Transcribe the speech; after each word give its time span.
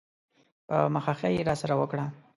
په 0.67 0.75
مخه 0.93 1.13
ښې 1.19 1.29
یې 1.35 1.41
راسره 1.49 1.75
وکړه. 1.77 2.05